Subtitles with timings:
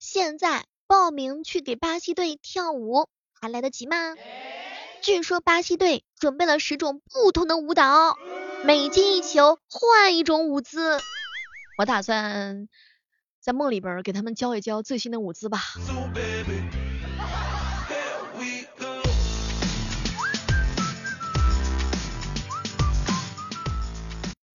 [0.00, 3.06] 现在报名去给巴西队跳舞，
[3.38, 4.16] 还来得及吗？
[5.02, 8.16] 据说巴西队准备了十种不同的舞蹈，
[8.64, 10.98] 每进一球换一种舞姿。
[11.76, 12.66] 我打算
[13.40, 15.60] 在梦里边给他们教一教最新的舞姿吧。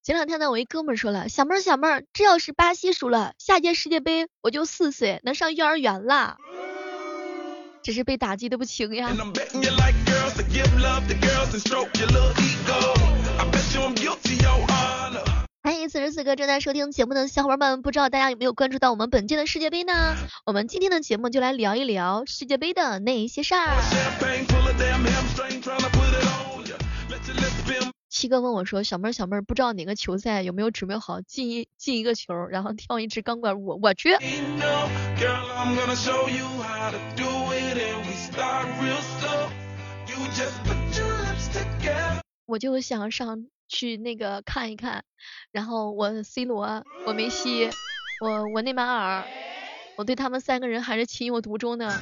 [0.05, 6.37] 前两天呢，我一哥们说了，小妹儿小妹儿，这要是巴西输了，下届世界杯我就四岁，能上幼儿园了。
[7.81, 9.09] 只是被打击的不轻呀。
[15.63, 20.15] 欢迎此时此刻正在收听节目的小伙伴们，不知道大家有没有关注到我们本届的世界杯呢？
[20.45, 23.73] 我们今天的节目就来聊一聊世界杯的那一些事儿。
[28.25, 33.79] 七哥问我说：“小妹儿，小妹儿，不知道哪个球赛有没有准备好进一进一个球，然后跳一支钢管舞？
[33.79, 34.17] 我去！
[42.47, 45.03] 我就想上去那个看一看，
[45.51, 47.69] 然后我 C 罗，我梅西，
[48.21, 49.23] 我我内马尔，
[49.97, 51.93] 我对他们三个人还是情有独钟的。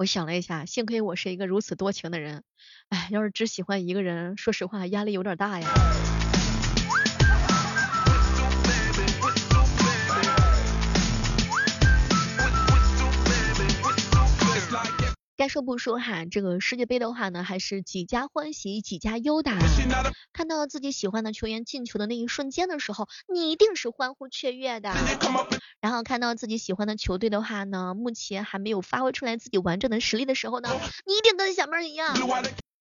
[0.00, 2.42] 我想了一下，幸亏我是一个如此多情的人。”
[2.88, 5.82] 哎，要是只喜欢一个人，说实话压力有点大呀。
[15.40, 19.50] 该说不说哈，这个世界杯的话呢，还是几家欢喜几家忧的。
[20.34, 24.92] 看到自己喜欢的球员进球的那一瞬间的时候，你一定是欢呼雀跃的。
[25.80, 30.68] 然后看到自己喜欢的球队的话呢，目前还没有发挥出来自己完整的实力的时候呢，
[31.06, 32.14] 你一定跟小妹儿一样。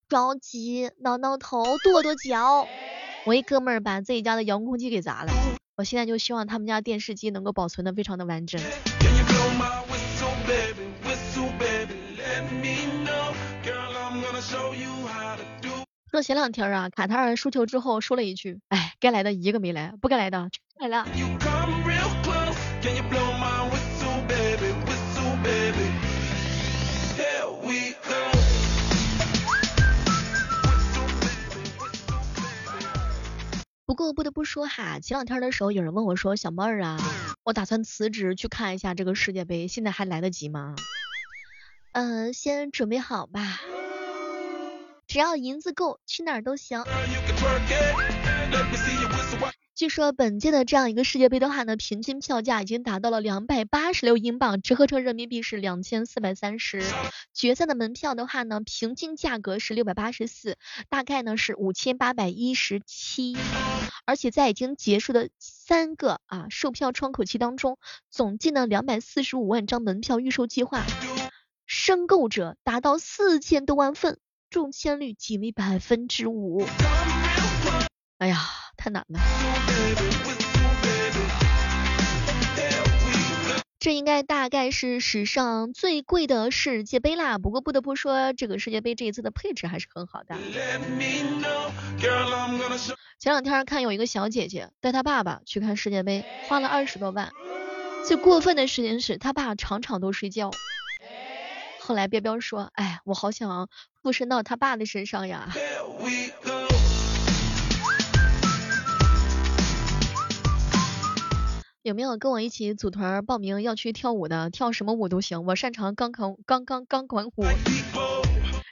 [0.09, 2.67] 着急挠挠头跺跺脚，
[3.25, 5.31] 我一哥们儿把自己家的遥控器给砸了，
[5.77, 8.61] 我现在就希望他们家电视机能够保存的非常的完整。
[16.11, 21.05] 说前两天啊，卡塔尔输球之后说了一句，哎，该来的一个没来，不该来的全来了。
[33.86, 36.97] 不过不得不说哈，前两天的时候有人问我说，小妹儿啊，
[37.43, 40.76] 我打算辞职去看一下这个世界杯，现在还来得及吗？
[41.91, 43.61] 嗯，先准备好吧，
[45.09, 46.83] 只要银子够，去哪儿都行。
[49.73, 56.83] 据说本届的这样一个世界杯的话呢，平均票价已经达到了两百八十六英镑，折合成人民币是两千四百三十。
[57.33, 60.59] 决赛的门票的话呢，平均价格是六百八十四，
[60.89, 63.36] 大概呢是五千八百一十七。
[64.05, 67.80] 而且在已经结束的三个啊售票窗口期当中，
[68.11, 70.86] 总计呢两百四十五万张门票预售计划，
[71.65, 76.65] 申购者达到四千多万份，中签率仅为百分之五。
[78.17, 78.37] 哎呀，
[78.76, 79.20] 太难了。
[83.80, 87.38] 这应该大概是史上最贵的世界杯啦。
[87.38, 90.36] 不过不得不说，这个世界杯这一次的配置还是很好的。
[93.20, 97.32] 前两天看有一个小姐姐带她爸爸去看世界杯，花了二十多万。
[98.05, 100.52] 最过分的事情是他爸场场都睡觉。
[101.80, 103.70] 后来彪彪说：“哎，我好想
[104.02, 105.49] 附身到他爸的身上呀。”
[111.82, 114.49] 有没有跟我一起组团报名要去跳舞的？
[114.49, 117.45] 跳什么舞都行，我擅长钢管钢钢钢管舞。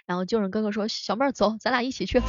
[0.06, 2.22] 然后救人哥哥说：“小妹儿走，咱俩一起去。”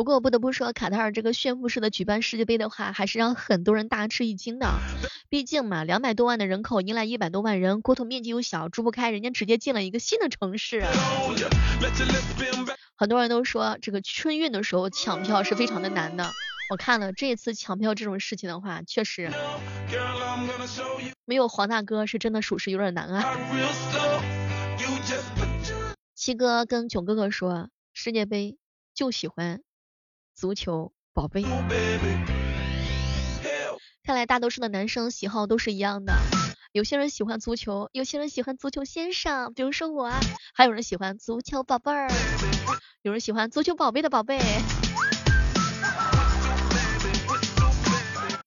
[0.00, 4.66] 不过不得不说，卡塔尔这个炫富式的举办世界杯的话，还是让很多人大吃一惊的。
[5.28, 10.82] 毕竟嘛，两百多万的人口迎来一百多万人，国土面积又小，住不开，人家直接建了一个新的城市。
[12.96, 16.30] 很多人都说，这个春运的时候抢票是非常的难的。
[16.70, 19.30] 我看了这次抢票这种事情的话，确实
[21.26, 23.36] 没有黄大哥是真的属实有点难啊。
[26.14, 28.56] 七哥跟囧哥哥说，世界杯
[28.94, 29.60] 就喜欢。
[30.40, 31.44] 足球宝贝，
[34.02, 36.14] 看来大多数的男生喜好都是一样的。
[36.72, 40.10] 有些人喜欢足球，有些人喜欢足球先生，比如说我，
[40.54, 42.10] 还有人喜欢足球宝贝儿，
[43.02, 44.40] 有人喜欢足球宝贝的宝贝。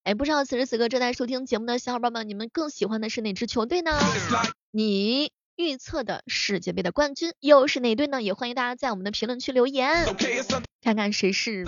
[0.02, 3.92] 哎，不知道此时此刻正在收听节目的小伙伴们，你们更喜欢的是哪支球队呢？
[4.72, 8.22] 你预测的世界杯的冠军又是哪队呢？
[8.22, 10.06] 也欢迎大家在我们的评论区留言。
[10.82, 11.66] 看看谁是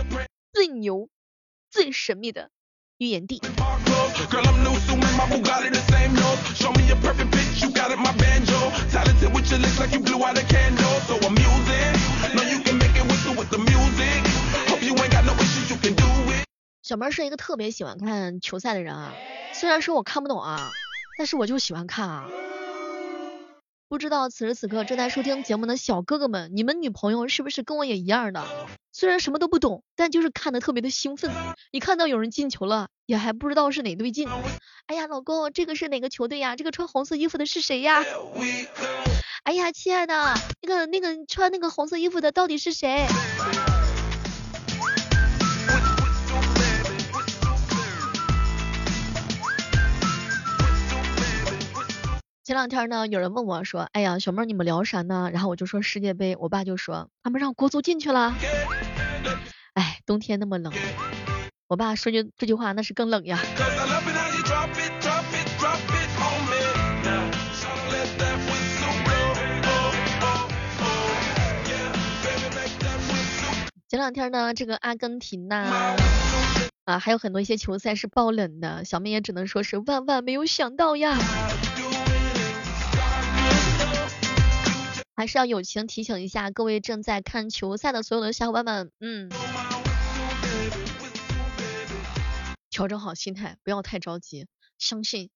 [0.52, 1.10] 最牛。
[1.70, 2.52] 最神秘的
[2.98, 3.42] 预言帝。
[16.82, 19.14] 小妹是一个特别喜欢看球赛的人啊，
[19.54, 20.72] 虽然说我看不懂啊，
[21.18, 22.30] 但是我就喜欢看啊。
[23.88, 28.44] 不知道此时此刻正在收听节目的小哥哥们，你们女朋友是不是跟我也一样的？
[28.92, 31.32] 虽然什么都不懂，但就是看的特别的兴奋。
[31.70, 34.28] 一看到有人进球了，也还不知道是哪队进。
[34.88, 36.56] 哎呀，老公，这个是哪个球队呀？
[36.56, 38.04] 这个穿红色衣服的是谁呀？
[39.44, 40.34] 哎呀，亲爱的，
[40.64, 43.06] 那个那个穿那个红色衣服的到底是谁？
[52.46, 58.36] 前两天呢，有人问我说：“哎呀，小妹你们聊啥呢？”然后我就说世界杯，我爸就说他们让国足进去了。
[59.74, 60.72] 哎，冬天那么冷，
[61.68, 63.40] 我爸说句这句话那是更冷呀。
[73.90, 75.96] 前两天呢，这个阿根廷呐，
[76.84, 81.18] 啊，还有很多一些球赛是爆冷的，小妹也只能说是万万没有想到呀。
[85.18, 89.30] 还是要友情提醒一下各位正在看球赛的所有的小伙伴们，嗯，
[92.70, 94.46] 调整好心态，不要太着急，
[94.78, 95.30] 相信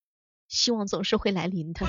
[0.50, 1.88] 希望总是会来临的。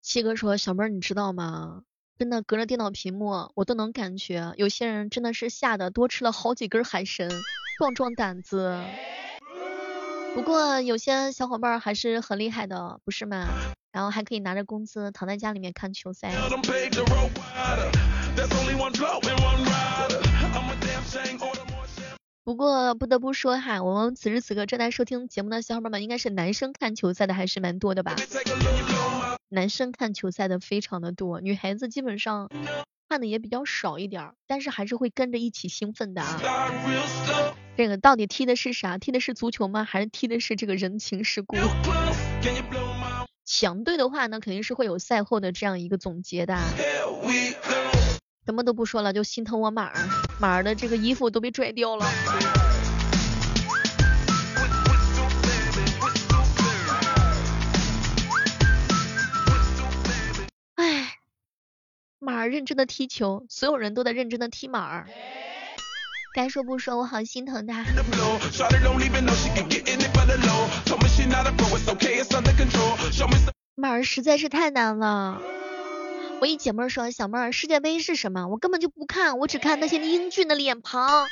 [0.00, 1.82] 七哥说，小妹儿你知道吗？
[2.18, 7.28] 真的隔着电脑屏幕，我都能感觉有些人真的是吓得多吃了好几根海参，
[7.78, 8.82] 壮壮胆子。
[10.34, 13.46] 不过有些小伙伴还是很厉害的，不是吗？
[13.92, 16.32] 然后还可以拿着工资躺在家里面看球赛。
[22.42, 28.16] 不过不得不说哈，我们此时此刻正在收听节目的小伙伴们，应该是男生看球赛的还是蛮多的吧？
[29.50, 32.50] 男生看球赛的非常的多，女孩子基本上
[33.08, 36.38] 看的也比较少一点，但是还是会跟着一起兴奋的啊。
[37.76, 38.98] 这个到底踢的是啥？
[38.98, 39.84] 踢的是足球吗？
[39.84, 41.56] 还是踢的是这个人情世故？
[43.46, 46.58] 强队的话呢，肯定是会有赛后的这样一个总结的。
[48.44, 49.94] 什么都不说了，就心疼我马儿，
[50.38, 52.04] 马儿的这个衣服都被拽掉了。
[62.38, 65.06] 儿认真的踢球，所有人都在认真的踢马儿。
[66.34, 67.84] 该说不说，我好心疼他。
[73.74, 75.40] 马儿实在是太难了。
[76.40, 78.46] 我一姐妹说，小妹儿，世界杯是什么？
[78.46, 81.26] 我根本就不看，我只看那些英俊的脸庞，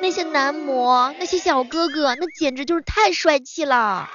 [0.00, 4.08] 那些男模，那些小哥哥，那简直就是太帅气了。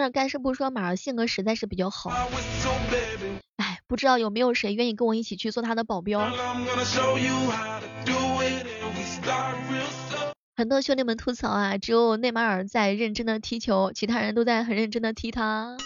[0.00, 2.08] 但是干事不说，马儿性格实在是比较好。
[3.56, 6.20] 哎，不知道有没有谁愿意跟我一起去做他的保镖？
[10.56, 15.76] 很多兄弟们吐槽啊，只有内马尔在认真的踢球，其他人都在很认真的踢他。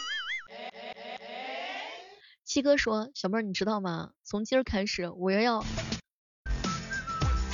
[2.45, 4.11] 七哥说，小妹儿你知道吗？
[4.23, 5.65] 从今儿开始，我要要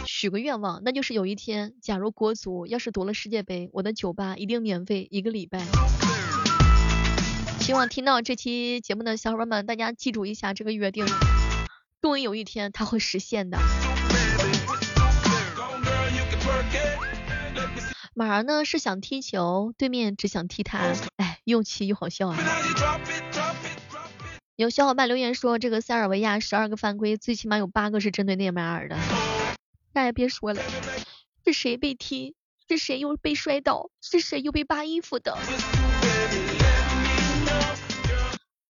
[0.05, 5.64] 许个愿望，那就是有一天，假如国足要是夺了世界杯，我的酒吧一定免费一个礼拜。
[7.71, 11.07] 希望听到这期节目的小伙伴们，大家记住一下这个约定，
[12.03, 13.61] 终于有一天它会实现的。
[18.12, 20.81] 马儿呢是想踢球，对面只想踢他，
[21.19, 22.37] 哎，又气又好笑啊！
[24.57, 28.99] 有小伙伴留言说，这个塞尔维亚十二个犯规，最起码有八个是针对内马尔的。
[29.93, 30.61] 那也别说了，
[31.47, 32.35] 是谁被踢？
[32.69, 33.91] 是谁又被摔倒？
[34.03, 35.39] 是谁又被扒衣服的？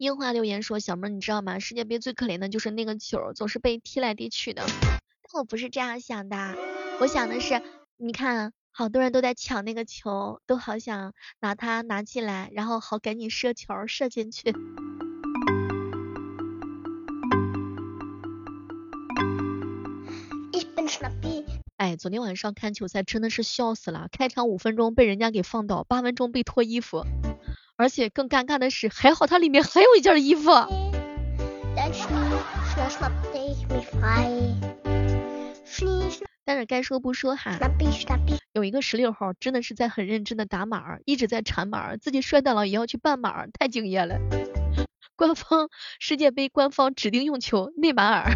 [0.00, 1.58] 樱花留言说：“小妹，你知道吗？
[1.58, 4.64] 世界杯最可怜的就是那个球总是被踢来踢去的。
[4.66, 6.56] 但我不是这样想的，
[7.02, 7.60] 我想的是，
[7.98, 14.54] 你看，好多人都在抢那个球，都好想拿它拿进来，然后好赶紧射球射进去。”
[21.76, 27.04] 哎，昨天晚上看球赛真的是笑死了，开场五分钟被人家给放倒，八分钟被脱衣服。
[27.80, 30.50] 而且更尴尬的是，还好它里面还有一件衣服。
[31.74, 31.88] 大
[36.44, 37.58] 但是该说不说哈，
[38.52, 44.18] 有一个十六号真的是在很认真的打码，一直在缠码，自己摔倒了也要去办码，太敬业了。
[45.16, 48.30] 官方世界杯官方指定用球内马尔。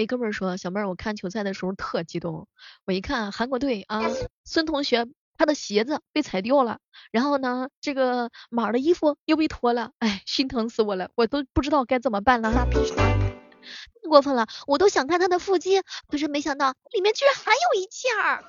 [0.00, 2.48] 我一哥们说，小妹儿，我看球赛的时候特激动。
[2.86, 4.00] 我一看韩国队啊，
[4.46, 6.78] 孙同学他的鞋子被踩掉了，
[7.12, 12.50] 然后呢，这个马的衣服又被脱了，哎，心疼死我了，我都不知道该怎么办了。
[12.50, 12.64] 太
[14.08, 18.42] 过分了，我都想看他的腹肌，可是没想到里面居然还有一件儿。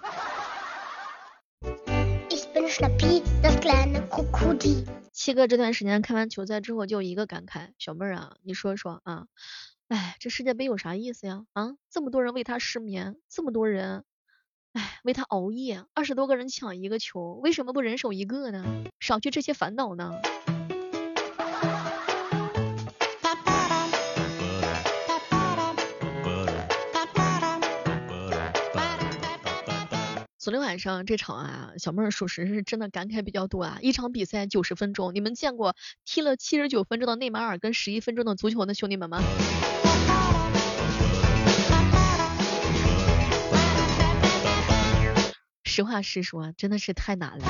[5.11, 9.25] 七哥这段时间看完球赛之后就一个感慨，小妹儿啊，你说说啊。
[9.91, 11.43] 哎，这世界杯有啥意思呀？
[11.51, 14.05] 啊，这么多人为他失眠，这么多人，
[14.71, 18.63] 哎，为他熬夜，二十多个人抢一个球，为什么不人手一个呢？
[19.01, 20.13] 少去这些烦恼呢？
[30.37, 33.77] 昨天晚上这场啊，小妹儿属实是真的感慨比较多啊。
[33.81, 39.21] 一场比赛九十分钟，你们见过踢了七十九分钟的内马尔跟十一分钟的足球的兄弟们吗？
[45.71, 47.45] 实话实说，真的是太难了。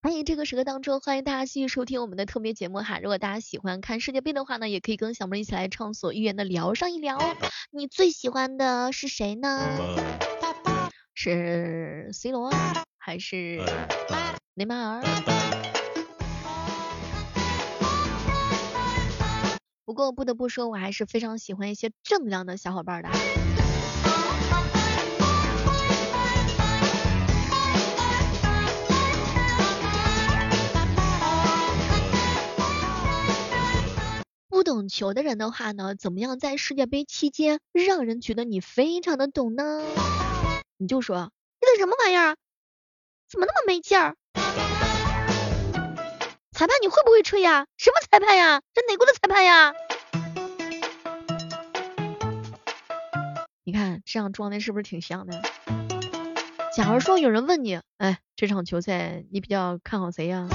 [0.00, 3.00] 欢迎这个时刻当中，欢迎大家继续收听我们的特别节目哈。
[3.00, 7.18] 如果大家喜欢看世界杯的话呢，也可以跟小妹一起来畅所欲言的聊上一聊。
[7.72, 9.66] 你最喜欢的是谁呢？
[11.12, 12.52] 是 C 罗
[12.96, 13.60] 还是
[14.54, 15.02] 内马尔？
[19.84, 23.08] 不过不得不说，我还是非常喜欢一些正能量的小伙伴的。
[34.74, 39.84] 懂球的人的话呢，怎么样在世界杯期间让人觉得你非常的懂呢？
[40.78, 42.34] 你就说这什么玩意儿，
[43.30, 44.16] 怎么那么没劲儿？
[46.50, 47.66] 裁判你会不会吹呀？
[47.76, 48.62] 什么裁判呀？
[48.74, 49.72] 这哪国的裁判呀？
[53.62, 55.40] 你看这样装的是不是挺像的？
[56.76, 60.48] 假如说有人问你，哎，这场球赛你比较看好谁呀？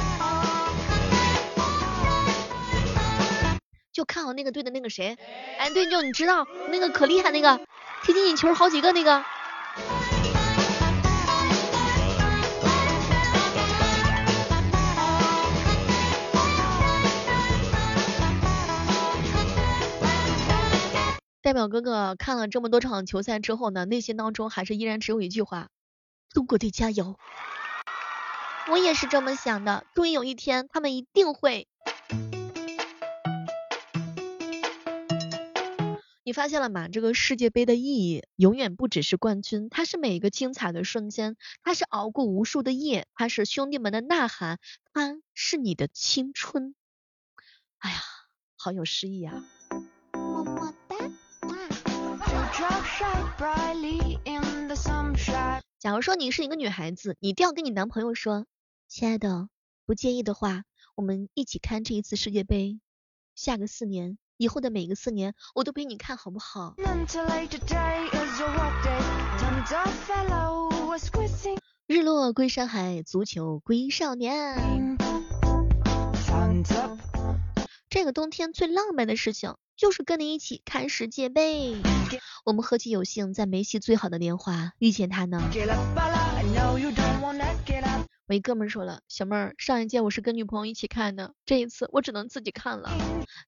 [4.00, 5.18] 就看好那个队的那个谁，
[5.58, 7.60] 哎，对，就你知道那个可厉害那个
[8.02, 9.26] 踢进球好几个那个。
[21.42, 25.68] 代表哥哥看了这么多场球赛之后呢，内心当中还是依然只有一句话：
[26.30, 27.18] 中国队加油！
[28.70, 31.68] 我也是这么想的，终于有一天他们一定会。
[36.30, 36.88] 你发现了吗？
[36.88, 44.60] 这个世界杯的意义永远不只是冠军，它是每一个精彩的瞬间，它是熬过无数的夜，它是兄弟们的呐喊，
[44.94, 46.76] 它是你的青春。
[47.80, 47.98] 哎呀，
[48.58, 49.44] 好有诗意啊！
[50.14, 50.98] 么么哒。
[55.80, 58.46] 假如说你是一个女孩子，你一定要跟你男朋友说，
[58.88, 59.50] 亲爱的，
[59.88, 62.80] 不介意的话，我们一起看这一次世界杯，
[63.34, 64.20] 下个四年。
[64.40, 66.74] 以后的每个四年，我都陪你看好不好？
[71.88, 74.98] 日落归山海，足球归少年。
[77.90, 81.76] 这个冬天最浪漫的事情，就是跟你一起看世界杯。
[82.46, 85.44] 我们何其有幸，在梅西最好的年华遇见他呢？
[88.30, 92.92] 我一哥们说了，小妹儿，上一届我是跟女朋友一起看的，这一次我只能自己看了。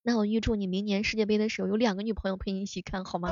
[0.01, 3.29] 那我预祝你明年世界杯的时候有两个女朋友陪你一起看，好吗？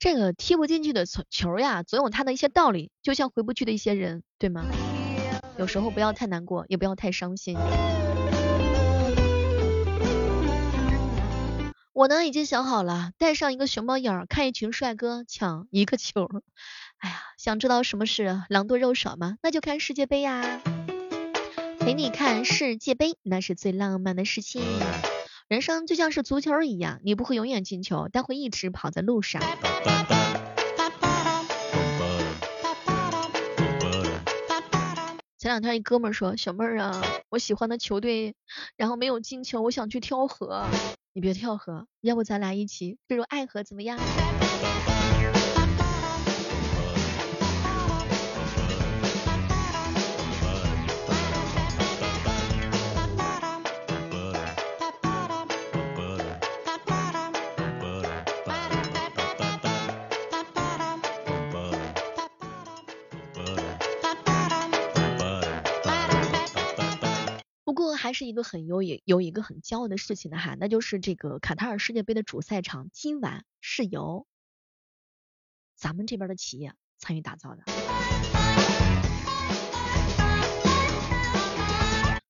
[0.00, 4.66] 这个踢不进去的球呀，总有它的一些道理，就像回不去的一些人，对吗？
[5.58, 7.56] 有时候不要太难过，也不要太伤心。
[12.00, 16.30] 我呢已经想好了，戴上一个熊猫眼儿，看一群帅哥抢一个球。
[16.96, 19.36] 哎呀，想知道什么是狼多肉少吗？
[19.42, 20.62] 那就看世界杯呀，
[21.78, 24.62] 陪你看世界杯，那是最浪漫的事情。
[25.46, 29.42] 人生就像是足球一样，你不会永远进球，但会一直跑在路上。
[35.36, 38.34] 前两天一哥们说，小妹儿啊，我喜欢的球队，
[38.78, 40.64] 然后没有进球，我想去跳河。
[41.16, 44.06] 你别跳河，要不咱俩一起坠入爱河怎么样？
[68.20, 74.26] 是一个很有有有一个很骄傲的事情的哈，那就是这个卡塔尔世界杯的主赛场今晚是由
[75.74, 77.62] 咱们这边的企业参与打造的。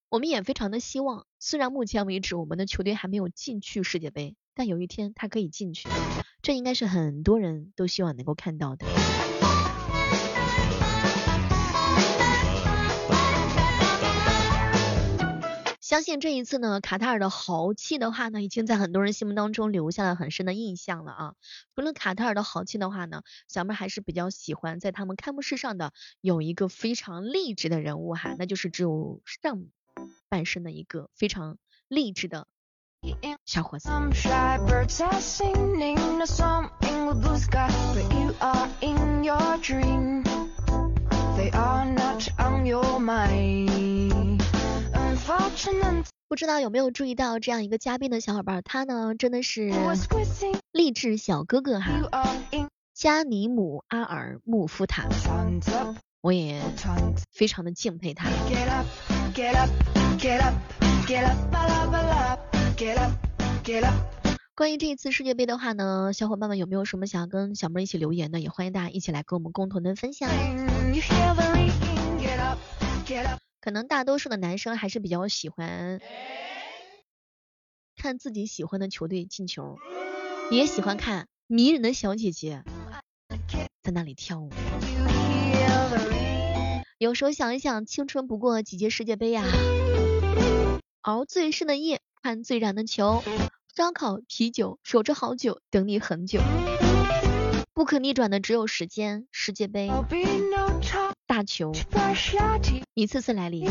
[0.09, 5.89] 我们也非常的希望，虽然目前为止我们的球队还没有进去世界杯，但有一天他可以进去，
[6.41, 8.87] 这应该是很多人都希望能够看到的。
[15.91, 21.35] 相信这一次呢，卡塔尔的豪气的话呢，已经在很多人心目当中留下了很深的印象了啊。
[21.75, 29.65] 除了卡塔尔的豪气的话呢，小妹还是比较喜欢在他们开幕式上的有一个非常励志的人物哈，那就是只有上。
[30.29, 32.47] 半身的一个非常励志的
[33.45, 33.91] 小伙子。
[46.29, 49.73] 不知道有没有注意到这样一个嘉宾的小伙伴，他呢真的是
[50.73, 51.91] 励志小哥哥哈，
[52.95, 55.09] 加尼姆阿尔穆夫塔，
[56.21, 56.61] 我也
[57.33, 58.29] 非常的敬佩他。
[64.55, 68.41] 关于这一次世界杯的话呢，小伙伴们有没有什么想要跟小妹一起留言的？
[68.41, 70.29] 也欢迎大家一起来跟我们共同的分享。
[73.61, 76.01] 可能大多数的男生还是比较喜欢
[77.95, 79.79] 看自己喜欢的球队进球，
[80.51, 82.65] 也喜欢看迷人的小姐姐
[83.83, 84.51] 在那里跳舞。
[86.97, 89.45] 有时候想一想，青春不过几届世界杯呀。
[91.03, 93.23] 熬最深的夜，看最燃的球，
[93.77, 96.41] 烧烤啤酒，守着好久，等你很久。
[97.75, 99.91] 不可逆转的只有时间，世界杯，
[101.41, 101.73] 大球，
[102.93, 103.65] 一次次来临。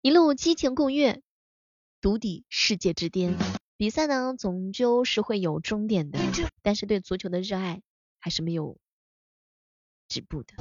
[0.00, 1.20] 一路激情共跃，
[2.00, 3.36] 独抵世界之巅。
[3.76, 6.18] 比赛呢，终究是会有终点的，
[6.62, 7.82] 但是对足球的热爱
[8.18, 8.78] 还是没有
[10.08, 10.54] 止步的。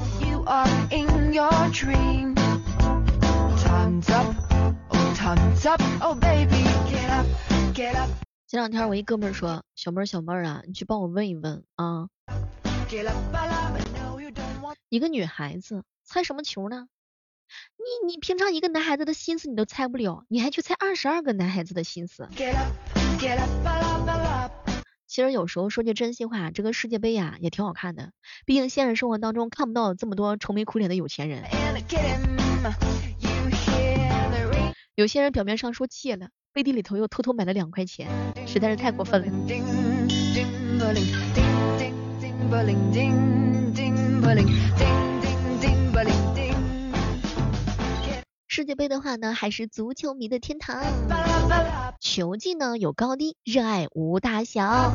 [8.53, 12.07] 前两天我一哥们说，小妹儿小妹儿啊，你去帮我问一问啊，
[14.89, 16.87] 一个女孩子猜什么球呢？
[17.77, 22.29] 你你平常一个男孩子的心思你都猜不了，你还去猜二十二个男孩子的心思？
[25.07, 28.11] 其实有时候说句真心话，这个世界杯呀也挺好看的，
[28.45, 31.43] 毕竟现实生活当中看不到这么多愁眉苦脸的有钱人。
[34.93, 38.07] 有些人表面上说借了，背地里头又偷偷买了两块钱，
[38.45, 39.27] 实在是太过分了。
[48.47, 50.83] 世界杯的话呢，还是足球迷的天堂。
[51.99, 54.93] 球技呢有高低，热爱无大小。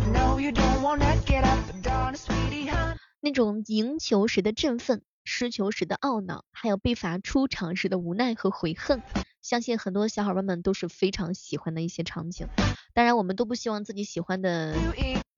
[3.21, 9.03] 那种赢球时的振奋，失球时的懊恼，还有被罚出场时的无奈和悔恨，
[9.43, 12.47] 相信很多小伙伴们都是非常喜欢的一些场景。
[12.95, 14.75] 当然，我们都不希望自己喜欢的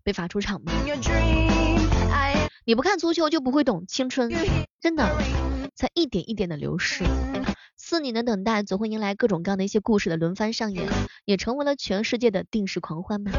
[0.03, 0.73] 被罚出场嘛。
[2.65, 4.31] 你不看足球就不会懂青春，
[4.81, 5.05] 真的
[5.75, 7.05] 在一点一点的流逝。
[7.77, 10.87] 四年的等待，总会迎来各种各样的一些故事的轮番上演，
[11.25, 13.33] 也成为了全世界的定时狂欢吧。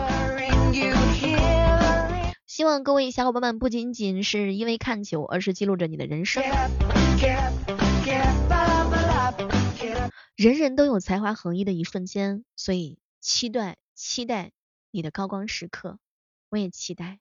[2.48, 6.44] 希望各位小伙伴们不仅仅是因为看球，而是记录着你的人生。
[10.36, 14.52] 人人都有才华横溢的一瞬间，所以期待期待
[14.92, 16.00] 你的高光时刻，
[16.50, 17.20] 我也期待。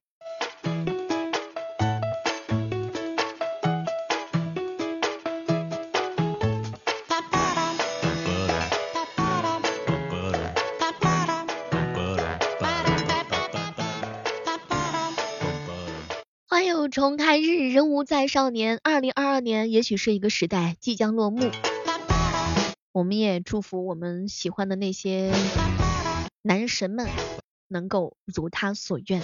[16.90, 18.80] 重开日，人无再少年。
[18.82, 21.48] 二零二二年也许是一个时代即将落幕，
[22.92, 25.32] 我们也祝福我们喜欢的那些
[26.42, 27.08] 男神们
[27.68, 29.22] 能够如他所愿。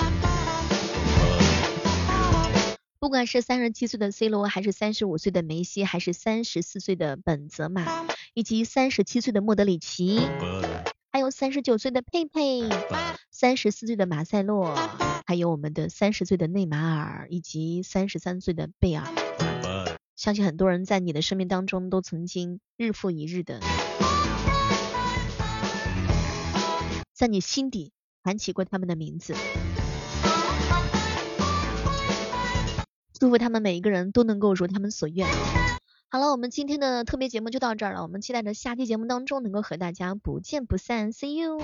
[2.99, 10.21] 不管是三十七岁的 C 罗，还是三十五岁的梅西，还是三十四岁的本泽马，以及三十七岁的莫德里奇，
[11.13, 12.69] 还有三十九岁的佩佩，
[13.31, 14.75] 三十四岁的马塞洛。
[15.29, 19.05] 还有我们的三十岁的内马尔，以及三十三岁的贝尔，
[20.17, 23.61] 相信很多人在你的生命当中都曾经日复一日的，
[27.13, 27.93] 在你心底
[28.25, 29.35] 喊起过他们的名字。
[33.13, 35.29] 祝福他们每一个人都能够如他们所愿。
[36.09, 41.61] 好了，我们今天的特别节目就到这儿了，我们期待着下期节目当中能够和大家不见不散，See you。